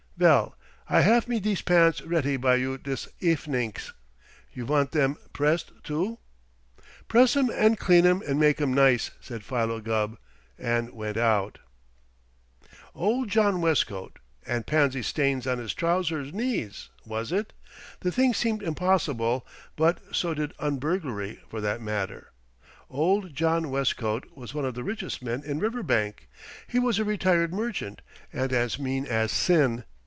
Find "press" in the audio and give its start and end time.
7.07-7.35